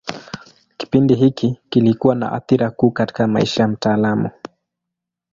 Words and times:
Kipindi 0.77 1.15
hiki 1.15 1.59
kilikuwa 1.69 2.15
na 2.15 2.31
athira 2.31 2.69
kuu 2.71 2.91
katika 2.91 3.27
maisha 3.27 3.61
ya 3.63 3.67
mtaalamu. 3.69 4.29